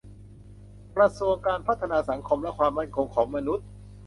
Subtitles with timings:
[0.95, 3.65] กระทรวงการพัฒนาสังคมและความมั่นคงของมนุษย์